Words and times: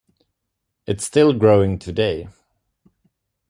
It 0.87 0.99
is 0.99 1.05
still 1.05 1.31
growing 1.31 1.77
today. 1.77 2.27